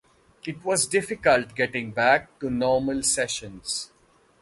It 0.47 0.65
was 0.65 0.87
difficult 0.87 1.53
getting 1.55 1.91
back 1.91 2.39
to 2.39 2.49
'normal' 2.49 3.03
sessions. 3.03 3.91